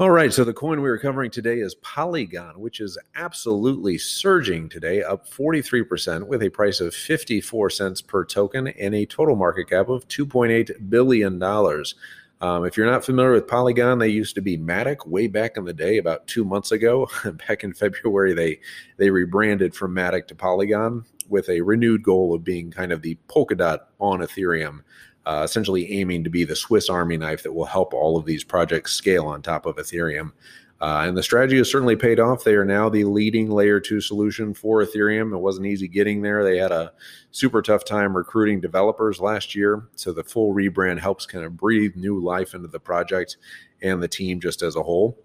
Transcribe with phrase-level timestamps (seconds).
[0.00, 4.68] All right, so the coin we are covering today is Polygon, which is absolutely surging
[4.68, 9.70] today, up 43% with a price of 54 cents per token and a total market
[9.70, 11.40] cap of $2.8 billion.
[11.40, 15.64] Um, if you're not familiar with Polygon, they used to be Matic way back in
[15.64, 17.08] the day, about two months ago.
[17.46, 18.58] back in February, they
[18.96, 23.16] they rebranded from Matic to Polygon with a renewed goal of being kind of the
[23.28, 24.80] Polkadot on Ethereum
[25.26, 28.44] uh, essentially aiming to be the Swiss Army knife that will help all of these
[28.44, 30.32] projects scale on top of Ethereum.
[30.80, 32.44] Uh, and the strategy has certainly paid off.
[32.44, 35.32] They are now the leading layer two solution for Ethereum.
[35.32, 36.44] It wasn't easy getting there.
[36.44, 36.92] They had a
[37.30, 39.88] super tough time recruiting developers last year.
[39.94, 43.38] So the full rebrand helps kind of breathe new life into the project
[43.80, 45.18] and the team just as a whole.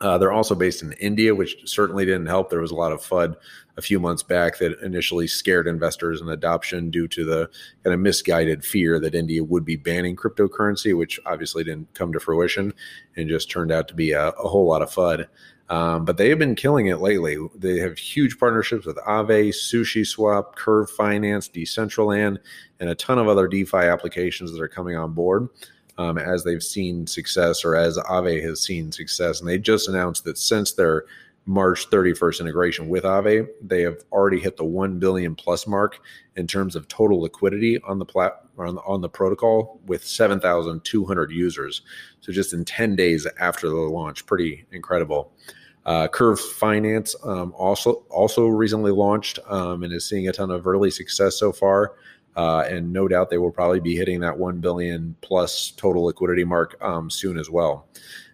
[0.00, 2.48] Uh, they're also based in India, which certainly didn't help.
[2.48, 3.36] There was a lot of FUD
[3.76, 7.50] a few months back that initially scared investors in adoption due to the
[7.84, 12.20] kind of misguided fear that India would be banning cryptocurrency, which obviously didn't come to
[12.20, 12.72] fruition
[13.16, 15.26] and just turned out to be a, a whole lot of FUD.
[15.68, 17.36] Um, but they have been killing it lately.
[17.54, 22.38] They have huge partnerships with Aave, Sushi Swap, Curve Finance, Decentraland,
[22.80, 25.48] and a ton of other DeFi applications that are coming on board
[26.00, 29.38] um, as they've seen success or as Aave has seen success.
[29.38, 31.04] And they just announced that since their
[31.44, 36.00] March 31st integration with Aave, they have already hit the 1 billion plus mark
[36.36, 41.30] in terms of total liquidity on the plat on the, on the protocol with 7,200
[41.30, 41.82] users.
[42.20, 45.32] So just in 10 days after the launch, pretty incredible.
[45.84, 50.66] Uh, Curve Finance um, also also recently launched um, and is seeing a ton of
[50.66, 51.94] early success so far.
[52.40, 56.42] Uh, and no doubt they will probably be hitting that 1 billion plus total liquidity
[56.42, 57.86] mark um, soon as well.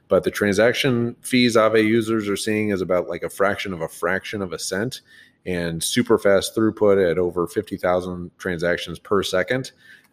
[0.07, 3.89] But the transaction fees Aave users are seeing is about like a fraction of a
[3.89, 5.01] fraction of a cent
[5.45, 9.73] and super fast throughput at over 50,000 transactions per second.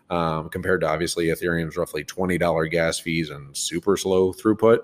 [0.10, 4.80] Um, compared to obviously Ethereum's roughly $20 gas fees and super slow throughput.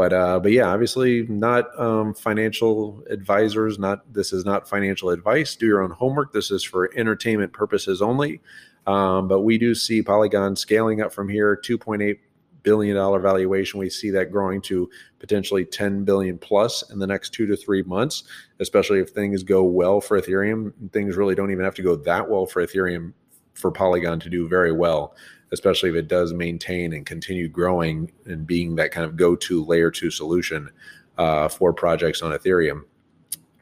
[0.00, 3.78] But uh, but yeah, obviously not um, financial advisors.
[3.78, 5.54] Not this is not financial advice.
[5.56, 6.32] Do your own homework.
[6.32, 8.40] This is for entertainment purposes only.
[8.86, 11.54] Um, but we do see Polygon scaling up from here.
[11.54, 12.20] Two point eight
[12.62, 13.78] billion dollar valuation.
[13.78, 14.88] We see that growing to
[15.18, 18.24] potentially 10 billion plus in the next two to three months,
[18.58, 20.72] especially if things go well for Ethereum.
[20.92, 23.12] Things really don't even have to go that well for Ethereum
[23.54, 25.14] for Polygon to do very well
[25.52, 29.90] especially if it does maintain and continue growing and being that kind of go-to layer
[29.90, 30.70] two solution
[31.18, 32.82] uh, for projects on Ethereum.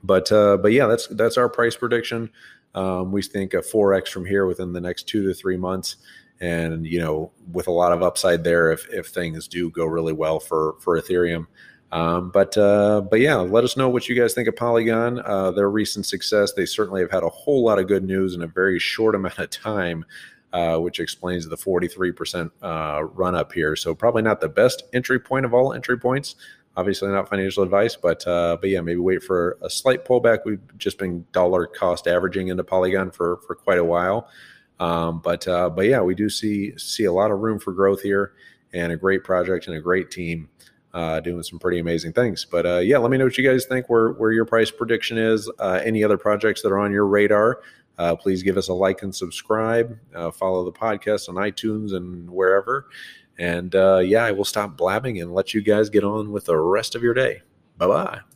[0.03, 2.31] But uh, but yeah, that's that's our price prediction.
[2.75, 5.97] Um, we think a four x from here within the next two to three months,
[6.41, 10.13] and you know with a lot of upside there if if things do go really
[10.13, 11.47] well for for Ethereum.
[11.91, 15.21] Um, but uh, but yeah, let us know what you guys think of Polygon.
[15.25, 18.43] Uh, their recent success, they certainly have had a whole lot of good news in
[18.43, 20.05] a very short amount of time
[20.53, 23.77] uh, which explains the 43% uh, run up here.
[23.77, 26.37] So probably not the best entry point of all entry points.
[26.77, 30.41] Obviously, not financial advice, but uh, but yeah, maybe wait for a slight pullback.
[30.45, 34.29] We've just been dollar cost averaging into Polygon for for quite a while,
[34.79, 38.01] um, but uh, but yeah, we do see see a lot of room for growth
[38.01, 38.33] here,
[38.73, 40.49] and a great project and a great team.
[40.95, 42.47] Uh, doing some pretty amazing things.
[42.51, 43.91] But uh, yeah, let me know what you guys think.
[43.91, 45.49] Where where your price prediction is.
[45.59, 47.61] Uh, any other projects that are on your radar?
[47.99, 49.99] Uh, please give us a like and subscribe.
[50.15, 52.89] Uh, follow the podcast on iTunes and wherever.
[53.39, 56.57] And uh, yeah, I will stop blabbing and let you guys get on with the
[56.57, 57.43] rest of your day.
[57.77, 58.29] Bye bye.